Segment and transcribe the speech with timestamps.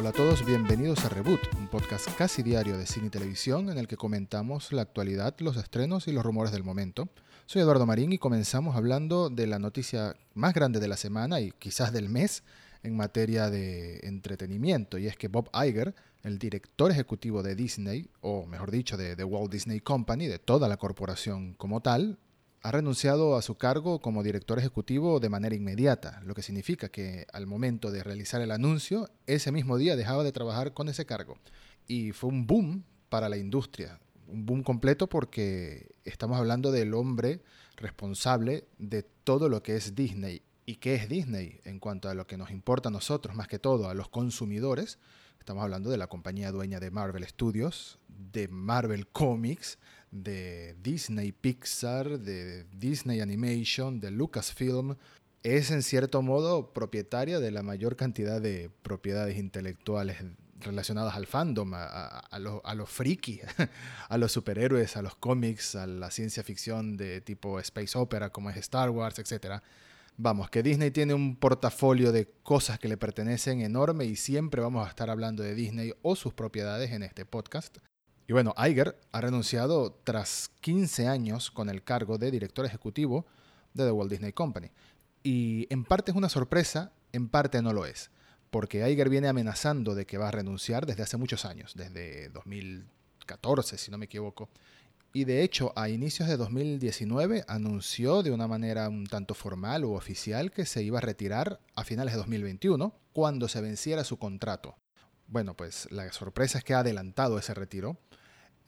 [0.00, 3.76] Hola a todos, bienvenidos a Reboot, un podcast casi diario de cine y televisión en
[3.76, 7.10] el que comentamos la actualidad, los estrenos y los rumores del momento.
[7.44, 11.50] Soy Eduardo Marín y comenzamos hablando de la noticia más grande de la semana y
[11.50, 12.44] quizás del mes
[12.82, 18.46] en materia de entretenimiento, y es que Bob Iger, el director ejecutivo de Disney, o
[18.46, 22.16] mejor dicho, de Walt Disney Company, de toda la corporación como tal,
[22.62, 27.26] ha renunciado a su cargo como director ejecutivo de manera inmediata, lo que significa que
[27.32, 31.38] al momento de realizar el anuncio, ese mismo día dejaba de trabajar con ese cargo.
[31.86, 33.98] Y fue un boom para la industria,
[34.28, 37.40] un boom completo porque estamos hablando del hombre
[37.76, 40.42] responsable de todo lo que es Disney.
[40.66, 43.58] ¿Y qué es Disney en cuanto a lo que nos importa a nosotros, más que
[43.58, 44.98] todo a los consumidores?
[45.38, 49.78] Estamos hablando de la compañía dueña de Marvel Studios, de Marvel Comics,
[50.10, 54.96] de Disney Pixar, de Disney Animation, de Lucasfilm,
[55.42, 60.18] es en cierto modo propietaria de la mayor cantidad de propiedades intelectuales
[60.60, 63.40] relacionadas al fandom, a, los a friki,
[64.08, 68.50] a los superhéroes, a los cómics, a la ciencia ficción de tipo space opera como
[68.50, 69.62] es Star Wars, etc.
[70.18, 74.86] Vamos, que Disney tiene un portafolio de cosas que le pertenecen enorme y siempre vamos
[74.86, 77.78] a estar hablando de Disney o sus propiedades en este podcast.
[78.30, 83.26] Y bueno, Iger ha renunciado tras 15 años con el cargo de director ejecutivo
[83.74, 84.70] de The Walt Disney Company.
[85.24, 88.12] Y en parte es una sorpresa, en parte no lo es,
[88.50, 93.76] porque Iger viene amenazando de que va a renunciar desde hace muchos años, desde 2014,
[93.76, 94.48] si no me equivoco.
[95.12, 99.94] Y de hecho, a inicios de 2019 anunció de una manera un tanto formal u
[99.94, 104.76] oficial que se iba a retirar a finales de 2021, cuando se venciera su contrato.
[105.26, 107.98] Bueno, pues la sorpresa es que ha adelantado ese retiro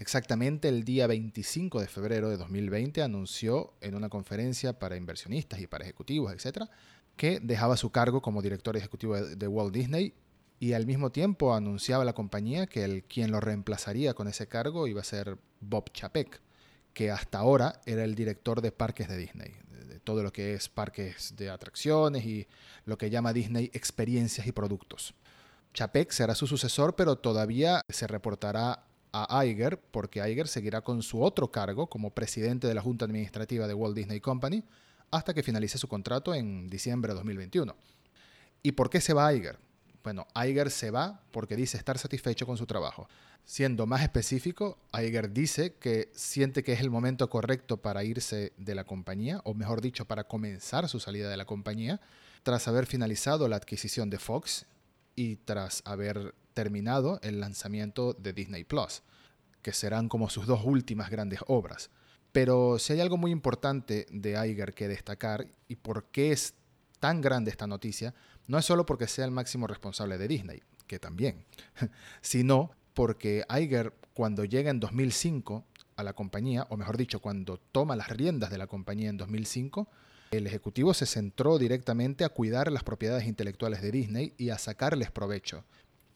[0.03, 5.69] Exactamente el día 25 de febrero de 2020 anunció en una conferencia para inversionistas y
[5.69, 6.69] para ejecutivos, etcétera,
[7.17, 10.13] que dejaba su cargo como director ejecutivo de Walt Disney
[10.59, 14.89] y al mismo tiempo anunciaba la compañía que el quien lo reemplazaría con ese cargo
[14.89, 16.41] iba a ser Bob Chapek,
[16.93, 19.55] que hasta ahora era el director de parques de Disney,
[19.87, 22.49] de todo lo que es parques de atracciones y
[22.87, 25.15] lo que llama Disney experiencias y productos.
[25.75, 31.23] Chapek será su sucesor, pero todavía se reportará a Iger, porque Iger seguirá con su
[31.23, 34.65] otro cargo como presidente de la Junta Administrativa de Walt Disney Company
[35.11, 37.77] hasta que finalice su contrato en diciembre de 2021.
[38.63, 39.59] ¿Y por qué se va Iger?
[40.03, 43.09] Bueno, Iger se va porque dice estar satisfecho con su trabajo.
[43.45, 48.75] Siendo más específico, Iger dice que siente que es el momento correcto para irse de
[48.75, 52.01] la compañía, o mejor dicho, para comenzar su salida de la compañía,
[52.43, 54.67] tras haber finalizado la adquisición de Fox
[55.17, 59.03] y tras haber terminado el lanzamiento de Disney Plus,
[59.63, 61.91] que serán como sus dos últimas grandes obras.
[62.33, 66.55] Pero si hay algo muy importante de Iger que destacar y por qué es
[66.99, 68.15] tan grande esta noticia,
[68.47, 71.45] no es solo porque sea el máximo responsable de Disney, que también,
[72.21, 75.65] sino porque Iger cuando llega en 2005
[75.97, 79.89] a la compañía, o mejor dicho, cuando toma las riendas de la compañía en 2005,
[80.31, 85.11] el ejecutivo se centró directamente a cuidar las propiedades intelectuales de Disney y a sacarles
[85.11, 85.65] provecho.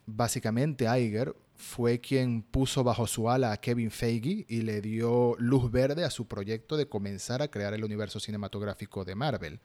[0.07, 5.71] Básicamente Iger fue quien puso bajo su ala a Kevin Feige y le dio luz
[5.71, 9.61] verde a su proyecto de comenzar a crear el universo cinematográfico de Marvel.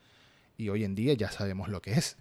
[0.58, 2.18] Y hoy en día ya sabemos lo que es.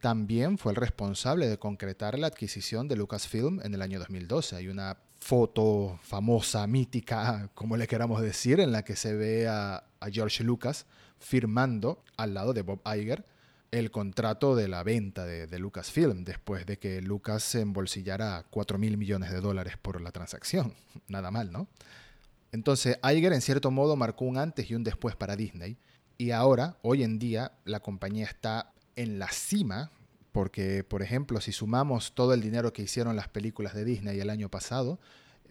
[0.00, 4.56] También fue el responsable de concretar la adquisición de Lucasfilm en el año 2012.
[4.56, 9.84] Hay una foto famosa, mítica, como le queramos decir, en la que se ve a,
[10.12, 10.86] George Lucas
[11.18, 13.24] firmando al lado de Bob Iger
[13.70, 18.96] el contrato de la venta de, Lucasfilm después de que Lucas se embolsillara 4 mil
[18.96, 20.74] millones de dólares por la transacción.
[21.08, 21.68] Nada mal, ¿no?
[22.50, 25.76] Entonces, Iger en cierto modo marcó un antes y un después para Disney.
[26.16, 29.90] Y ahora, hoy en día, la compañía está en la cima,
[30.32, 34.30] porque, por ejemplo, si sumamos todo el dinero que hicieron las películas de Disney el
[34.30, 34.98] año pasado,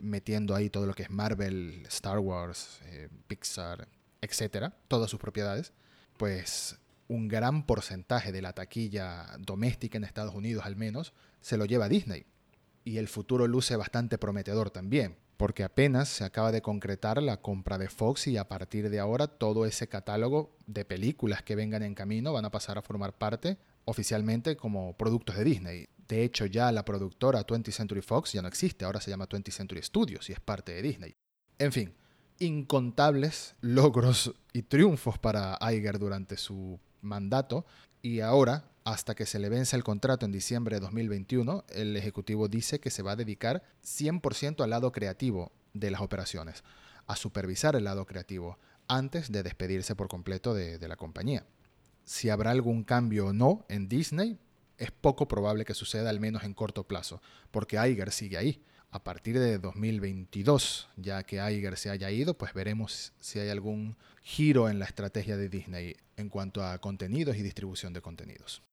[0.01, 3.87] metiendo ahí todo lo que es Marvel, Star Wars, eh, Pixar,
[4.21, 5.71] etcétera, todas sus propiedades,
[6.17, 6.77] pues
[7.07, 11.89] un gran porcentaje de la taquilla doméstica en Estados Unidos al menos se lo lleva
[11.89, 12.25] Disney.
[12.83, 17.77] Y el futuro luce bastante prometedor también, porque apenas se acaba de concretar la compra
[17.77, 21.95] de Fox y a partir de ahora todo ese catálogo de películas que vengan en
[21.95, 25.87] camino van a pasar a formar parte oficialmente como productos de Disney.
[26.07, 29.51] De hecho, ya la productora 20th Century Fox ya no existe, ahora se llama 20th
[29.51, 31.15] Century Studios y es parte de Disney.
[31.59, 31.93] En fin,
[32.39, 37.65] incontables logros y triunfos para Iger durante su mandato
[38.01, 42.47] y ahora, hasta que se le vence el contrato en diciembre de 2021, el Ejecutivo
[42.47, 46.63] dice que se va a dedicar 100% al lado creativo de las operaciones,
[47.05, 48.57] a supervisar el lado creativo,
[48.87, 51.45] antes de despedirse por completo de, de la compañía.
[52.05, 54.39] Si habrá algún cambio o no en Disney,
[54.77, 57.21] es poco probable que suceda al menos en corto plazo,
[57.51, 58.63] porque Iger sigue ahí.
[58.97, 63.95] A partir de 2022, ya que Iger se haya ido, pues veremos si hay algún
[64.23, 68.63] giro en la estrategia de Disney en cuanto a contenidos y distribución de contenidos.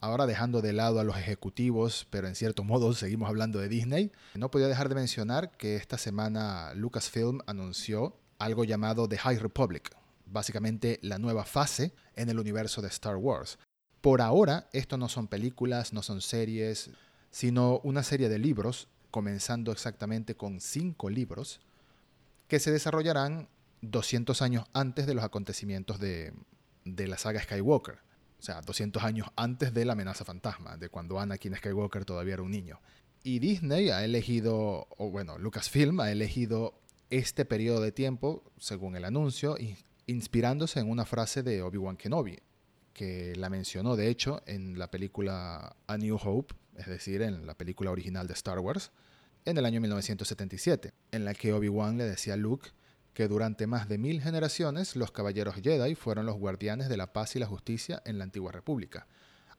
[0.00, 4.10] Ahora dejando de lado a los ejecutivos, pero en cierto modo seguimos hablando de Disney,
[4.34, 9.94] no podía dejar de mencionar que esta semana Lucasfilm anunció algo llamado The High Republic,
[10.24, 13.60] básicamente la nueva fase en el universo de Star Wars.
[14.00, 16.90] Por ahora, esto no son películas, no son series,
[17.30, 21.62] sino una serie de libros, comenzando exactamente con cinco libros,
[22.48, 23.48] que se desarrollarán
[23.80, 26.34] 200 años antes de los acontecimientos de,
[26.84, 27.94] de la saga Skywalker.
[28.38, 32.42] O sea, 200 años antes de la amenaza fantasma, de cuando Anakin Skywalker todavía era
[32.42, 32.78] un niño.
[33.22, 36.78] Y Disney ha elegido, o bueno, Lucasfilm ha elegido
[37.08, 39.56] este periodo de tiempo, según el anuncio,
[40.04, 42.38] inspirándose en una frase de Obi-Wan Kenobi,
[42.92, 47.54] que la mencionó de hecho en la película A New Hope, es decir, en la
[47.54, 48.90] película original de Star Wars,
[49.44, 52.70] en el año 1977, en la que Obi-Wan le decía a Luke
[53.14, 57.36] que durante más de mil generaciones los caballeros Jedi fueron los guardianes de la paz
[57.36, 59.06] y la justicia en la antigua república,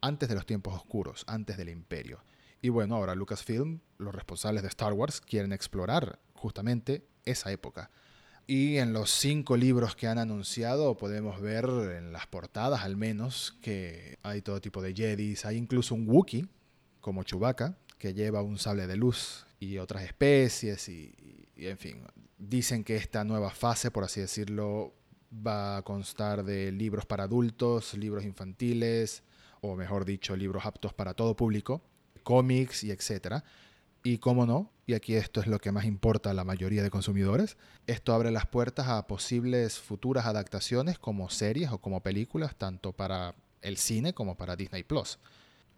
[0.02, 2.24] antes de los tiempos oscuros, antes del imperio.
[2.62, 7.90] Y bueno, ahora Lucasfilm, los responsables de Star Wars, quieren explorar justamente esa época.
[8.46, 13.58] Y en los cinco libros que han anunciado podemos ver en las portadas al menos
[13.62, 16.48] que hay todo tipo de Jedis, hay incluso un Wookiee
[17.08, 21.16] como Chewbacca que lleva un sable de luz y otras especies y,
[21.56, 22.04] y en fin,
[22.38, 24.94] Dicen que esta nueva fase, por así decirlo,
[25.34, 29.24] va a constar de libros para adultos, libros infantiles,
[29.62, 31.82] o mejor dicho, libros aptos para todo público,
[32.22, 33.44] cómics y etcétera.
[34.04, 36.92] Y cómo no, y aquí esto es lo que más importa a la mayoría de
[36.92, 37.58] consumidores,
[37.88, 43.34] esto abre las puertas a posibles futuras adaptaciones como series o como películas, tanto para
[43.64, 45.18] el cine como para Disney Plus.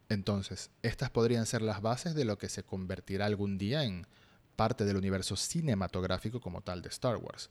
[0.09, 4.07] Entonces, estas podrían ser las bases de lo que se convertirá algún día en
[4.55, 7.49] parte del universo cinematográfico como tal de Star Wars.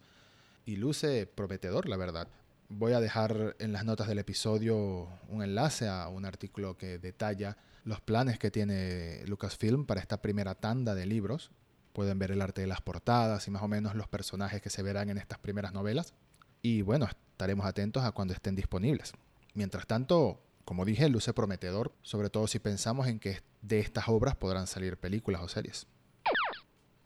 [0.67, 2.29] Y luce prometedor, la verdad.
[2.69, 7.57] Voy a dejar en las notas del episodio un enlace a un artículo que detalla
[7.85, 11.51] los planes que tiene Lucasfilm para esta primera tanda de libros.
[11.95, 14.83] Pueden ver el arte de las portadas y más o menos los personajes que se
[14.83, 16.13] verán en estas primeras novelas.
[16.61, 19.13] Y bueno, estaremos atentos a cuando estén disponibles.
[19.55, 24.37] Mientras tanto, como dije, luce prometedor, sobre todo si pensamos en que de estas obras
[24.37, 25.87] podrán salir películas o series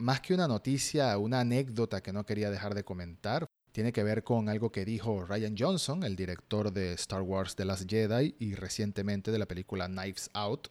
[0.03, 4.25] más que una noticia, una anécdota que no quería dejar de comentar, tiene que ver
[4.25, 8.57] con algo que dijo Ryan Johnson, el director de Star Wars The Last Jedi y
[8.57, 10.69] recientemente de la película Knives Out,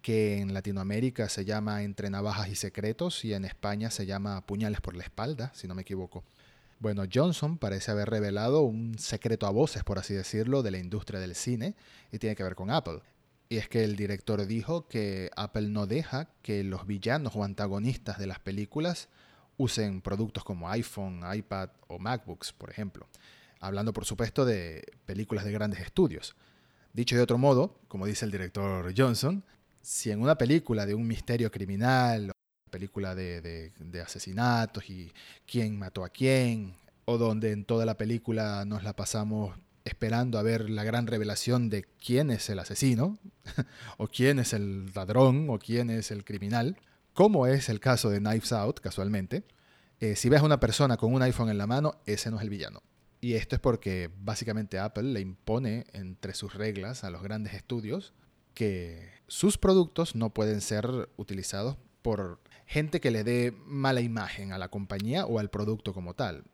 [0.00, 4.80] que en Latinoamérica se llama Entre Navajas y Secretos y en España se llama Puñales
[4.80, 6.22] por la Espalda, si no me equivoco.
[6.80, 11.18] Bueno, Johnson parece haber revelado un secreto a voces, por así decirlo, de la industria
[11.18, 11.74] del cine
[12.12, 13.00] y tiene que ver con Apple.
[13.48, 18.18] Y es que el director dijo que Apple no deja que los villanos o antagonistas
[18.18, 19.08] de las películas
[19.56, 23.08] usen productos como iPhone, iPad o MacBooks, por ejemplo.
[23.58, 26.36] Hablando, por supuesto, de películas de grandes estudios.
[26.92, 29.42] Dicho de otro modo, como dice el director Johnson,
[29.80, 32.30] si en una película de un misterio criminal,
[32.68, 33.72] película de,
[34.04, 35.12] asesinatos y
[35.46, 36.74] quién mató a quién,
[37.04, 41.70] o donde en toda la película nos la pasamos esperando a ver la gran revelación
[41.70, 43.18] de quién es el asesino,
[43.96, 46.76] o quién es el ladrón, o quién es el criminal,
[47.14, 49.44] como es el caso de Knives Out, casualmente.
[50.00, 52.42] Eh, si ves a una persona con un iPhone en la mano, ese no es
[52.42, 52.82] el villano.
[53.20, 58.14] Y esto es porque básicamente Apple le impone entre sus reglas a los grandes estudios
[58.54, 64.58] que sus productos no pueden ser utilizados por gente que le dé mala imagen a
[64.58, 66.44] la compañía o al producto como tal.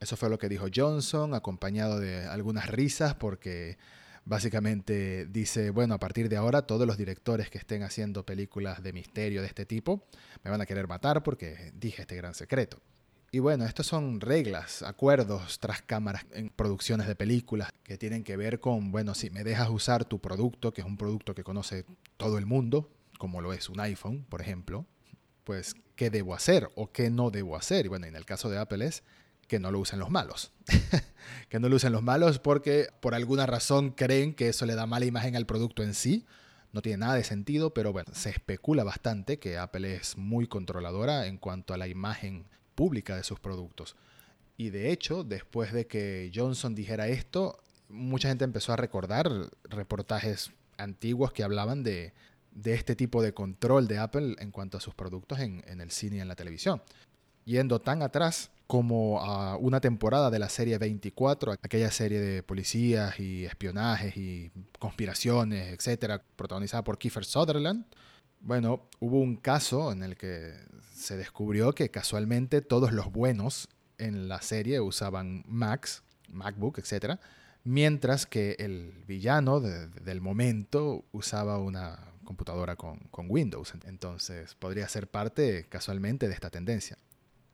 [0.00, 3.78] Eso fue lo que dijo Johnson, acompañado de algunas risas, porque
[4.24, 8.92] básicamente dice, bueno, a partir de ahora todos los directores que estén haciendo películas de
[8.92, 10.04] misterio de este tipo
[10.44, 12.78] me van a querer matar porque dije este gran secreto.
[13.30, 18.36] Y bueno, estas son reglas, acuerdos tras cámaras en producciones de películas que tienen que
[18.36, 21.84] ver con, bueno, si me dejas usar tu producto, que es un producto que conoce
[22.16, 24.86] todo el mundo, como lo es un iPhone, por ejemplo,
[25.44, 27.86] pues, ¿qué debo hacer o qué no debo hacer?
[27.86, 29.02] Y bueno, en el caso de Apple es
[29.46, 30.52] que no lo usen los malos.
[31.48, 34.86] que no lo usen los malos porque por alguna razón creen que eso le da
[34.86, 36.26] mala imagen al producto en sí.
[36.72, 41.26] No tiene nada de sentido, pero bueno, se especula bastante que Apple es muy controladora
[41.26, 42.44] en cuanto a la imagen
[42.74, 43.96] pública de sus productos.
[44.58, 47.58] Y de hecho, después de que Johnson dijera esto,
[47.88, 49.30] mucha gente empezó a recordar
[49.64, 52.12] reportajes antiguos que hablaban de,
[52.64, 56.16] este tipo de control de Apple en cuanto a sus productos en, en el cine
[56.16, 56.82] y en la televisión.
[57.44, 63.18] Yendo tan atrás como a una temporada de la serie 24, aquella serie de policías
[63.18, 67.86] y espionajes y conspiraciones, etcétera, protagonizada por Kiefer Sutherland.
[68.40, 70.52] Bueno, hubo un caso en el que
[70.92, 77.20] se descubrió que casualmente todos los buenos en la serie usaban Macs, MacBook, etcétera,
[77.64, 83.72] mientras que el villano del momento usaba una computadora con, Windows.
[83.86, 86.98] Entonces podría ser parte casualmente de esta tendencia.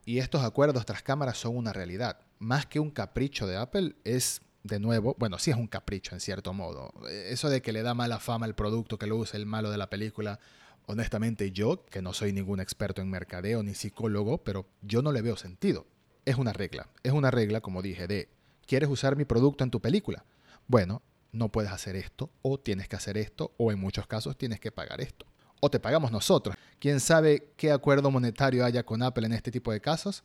[0.04, 2.18] Y estos acuerdos tras cámaras son una realidad.
[2.40, 6.20] Más que un capricho de Apple, es de nuevo, bueno, sí es un capricho en
[6.20, 6.92] cierto modo.
[7.08, 9.78] Eso de que le da mala fama al producto que lo usa el malo de
[9.78, 10.40] la película,
[10.86, 15.22] honestamente yo, que no soy ningún experto en mercadeo ni psicólogo, pero yo no le
[15.22, 15.86] veo sentido.
[16.24, 18.28] Es una regla, es una regla, como dije, de,
[18.66, 20.24] ¿quieres usar mi producto en tu película?
[20.66, 21.00] Bueno,
[21.34, 24.72] no puedes hacer esto, o tienes que hacer esto, o en muchos casos tienes que
[24.72, 25.26] pagar esto
[25.64, 26.54] o te pagamos nosotros.
[26.78, 30.22] Quién sabe qué acuerdo monetario haya con Apple en este tipo de casos.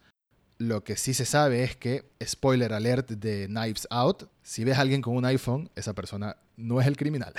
[0.57, 4.81] Lo que sí se sabe es que, spoiler alert de Knives Out, si ves a
[4.81, 7.33] alguien con un iPhone, esa persona no es el criminal.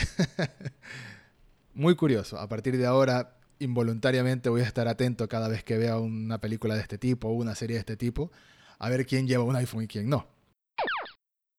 [1.74, 5.98] Muy curioso, a partir de ahora involuntariamente voy a estar atento cada vez que vea
[5.98, 8.32] una película de este tipo o una serie de este tipo,
[8.78, 10.26] a ver quién lleva un iPhone y quién no.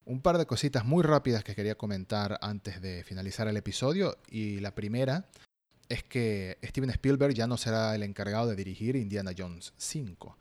[0.06, 4.60] Un par de cositas muy rápidas que quería comentar antes de finalizar el episodio y
[4.60, 5.30] la primera
[5.90, 10.38] es que Steven Spielberg ya no será el encargado de dirigir Indiana Jones 5,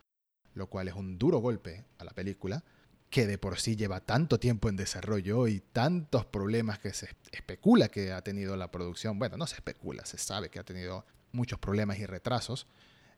[0.55, 2.63] lo cual es un duro golpe a la película,
[3.11, 7.89] que de por sí lleva tanto tiempo en desarrollo y tantos problemas que se especula
[7.89, 9.19] que ha tenido la producción.
[9.19, 12.65] Bueno, no se especula, se sabe que ha tenido muchos problemas y retrasos.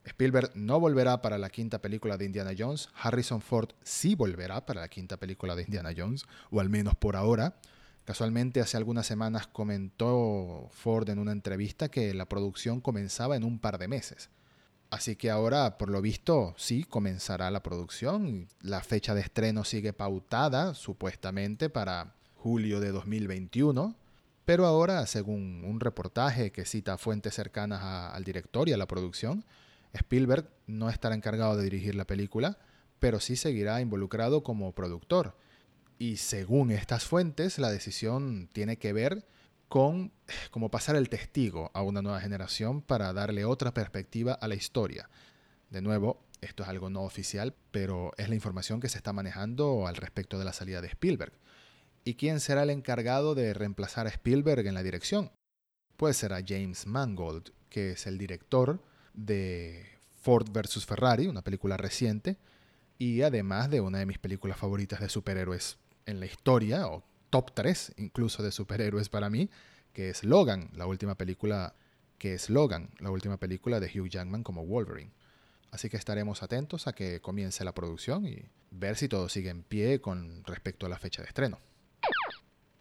[0.04, 4.82] Spielberg no volverá para la quinta película de Indiana Jones, Harrison Ford sí volverá para
[4.82, 7.56] la quinta película de Indiana Jones, o al menos por ahora.
[8.04, 13.58] Casualmente hace algunas semanas comentó Ford en una entrevista que la producción comenzaba en un
[13.58, 14.28] par de meses.
[14.90, 18.46] Así que ahora, por lo visto, sí comenzará la producción.
[18.60, 23.96] La fecha de estreno sigue pautada, supuestamente, para julio de 2021.
[24.44, 29.44] Pero ahora, según un reportaje que cita fuentes cercanas al director y a la producción,
[29.94, 32.58] Spielberg no estará encargado de dirigir la película,
[32.98, 35.36] pero sí seguirá involucrado como productor
[35.98, 39.26] y según estas fuentes, la decisión tiene que ver
[39.68, 40.12] con
[40.50, 45.08] cómo pasar el testigo a una nueva generación para darle otra perspectiva a la historia.
[45.70, 49.86] De nuevo, esto es algo no oficial, pero es la información que se está manejando
[49.86, 51.32] al respecto de la salida de Spielberg.
[52.04, 55.32] ¿Y quién será el encargado de reemplazar a Spielberg en la dirección?
[55.96, 58.82] Pues será James Mangold, que es el director
[59.14, 59.86] de
[60.20, 60.84] Ford vs.
[60.86, 62.36] Ferrari, una película reciente,
[62.98, 67.52] y además de una de mis películas favoritas de superhéroes en la historia, o top
[67.54, 69.50] 3 incluso de superhéroes para mí,
[69.92, 71.74] que es Logan, la última película
[72.18, 75.12] que es Logan, la última película de Hugh Jackman como Wolverine.
[75.70, 79.62] Así que estaremos atentos a que comience la producción y ver si todo sigue en
[79.62, 81.58] pie con respecto a la fecha de estreno.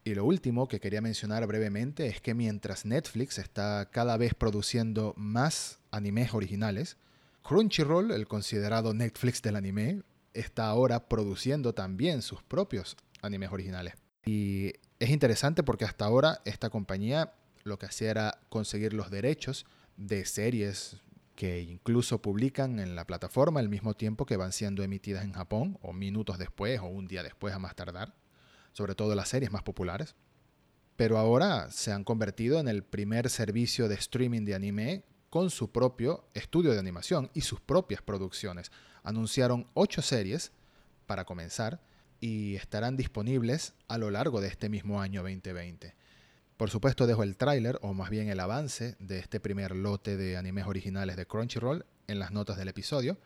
[0.03, 5.13] Y lo último que quería mencionar brevemente es que mientras Netflix está cada vez produciendo
[5.17, 6.97] más animes originales,
[7.43, 10.01] Crunchyroll, el considerado Netflix del anime,
[10.33, 13.95] está ahora produciendo también sus propios animes originales.
[14.25, 17.33] Y es interesante porque hasta ahora esta compañía
[17.63, 19.65] lo que hacía era conseguir los derechos
[19.97, 20.97] de series
[21.35, 25.77] que incluso publican en la plataforma al mismo tiempo que van siendo emitidas en Japón,
[25.81, 28.13] o minutos después, o un día después a más tardar,
[28.71, 30.15] sobre todo las series más populares.
[30.95, 35.71] Pero ahora se han convertido en el primer servicio de streaming de anime con su
[35.71, 38.71] propio estudio de animación y sus propias producciones.
[39.01, 40.51] Anunciaron ocho series
[41.07, 41.81] para comenzar
[42.19, 45.95] y estarán disponibles a lo largo de este mismo año 2020.
[46.55, 50.37] Por supuesto dejo el tráiler, o más bien el avance, de este primer lote de
[50.37, 53.17] animes originales de Crunchyroll en las notas del episodio,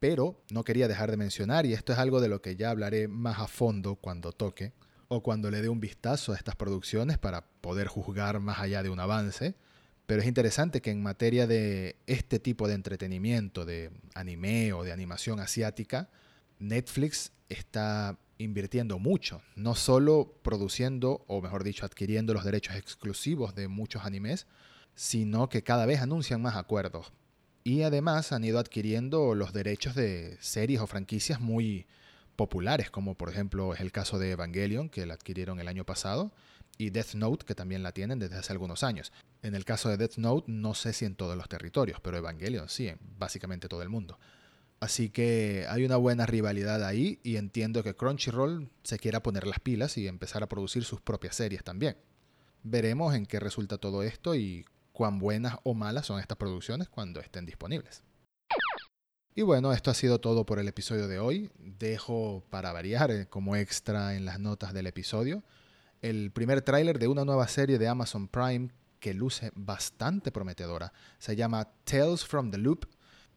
[0.00, 3.06] pero no quería dejar de mencionar, y esto es algo de lo que ya hablaré
[3.06, 4.72] más a fondo cuando toque,
[5.06, 8.90] o cuando le dé un vistazo a estas producciones para poder juzgar más allá de
[8.90, 9.54] un avance,
[10.06, 14.92] pero es interesante que en materia de este tipo de entretenimiento, de anime o de
[14.92, 16.08] animación asiática,
[16.58, 23.68] Netflix está invirtiendo mucho, no solo produciendo, o mejor dicho, adquiriendo los derechos exclusivos de
[23.68, 24.46] muchos animes,
[24.94, 27.12] sino que cada vez anuncian más acuerdos.
[27.64, 31.86] Y además han ido adquiriendo los derechos de series o franquicias muy
[32.36, 36.32] populares, como por ejemplo es el caso de Evangelion, que la adquirieron el año pasado,
[36.78, 39.12] y Death Note, que también la tienen desde hace algunos años.
[39.42, 42.68] En el caso de Death Note, no sé si en todos los territorios, pero Evangelion
[42.68, 44.18] sí, en básicamente todo el mundo.
[44.78, 49.60] Así que hay una buena rivalidad ahí y entiendo que Crunchyroll se quiera poner las
[49.60, 51.96] pilas y empezar a producir sus propias series también.
[52.62, 57.20] Veremos en qué resulta todo esto y cuán buenas o malas son estas producciones cuando
[57.20, 58.02] estén disponibles.
[59.34, 61.50] Y bueno, esto ha sido todo por el episodio de hoy.
[61.58, 65.42] Dejo para variar eh, como extra en las notas del episodio
[66.02, 68.68] el primer tráiler de una nueva serie de Amazon Prime
[69.00, 70.92] que luce bastante prometedora.
[71.18, 72.86] Se llama Tales from the Loop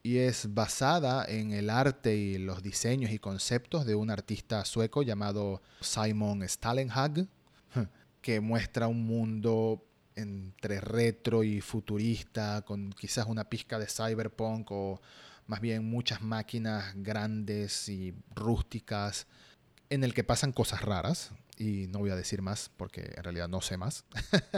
[0.01, 5.03] y es basada en el arte y los diseños y conceptos de un artista sueco
[5.03, 7.27] llamado Simon Stalenhag,
[8.21, 9.85] que muestra un mundo
[10.15, 15.01] entre retro y futurista, con quizás una pizca de cyberpunk o
[15.47, 19.27] más bien muchas máquinas grandes y rústicas
[19.89, 21.31] en el que pasan cosas raras.
[21.59, 24.05] Y no voy a decir más porque en realidad no sé más.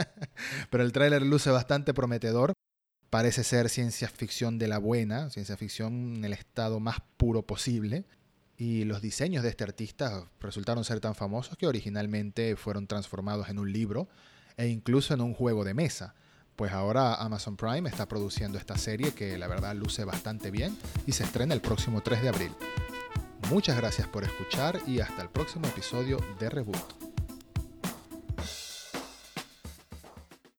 [0.70, 2.54] Pero el tráiler luce bastante prometedor.
[3.10, 8.06] Parece ser ciencia ficción de la buena, ciencia ficción en el estado más puro posible.
[8.56, 13.58] Y los diseños de este artista resultaron ser tan famosos que originalmente fueron transformados en
[13.58, 14.08] un libro
[14.56, 16.14] e incluso en un juego de mesa
[16.56, 21.12] pues ahora Amazon Prime está produciendo esta serie que la verdad luce bastante bien y
[21.12, 22.52] se estrena el próximo 3 de abril.
[23.50, 27.11] Muchas gracias por escuchar y hasta el próximo episodio de Reboot.